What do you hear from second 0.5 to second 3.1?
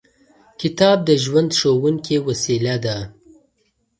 کتاب د ژوند ښوونکې وسیله ده.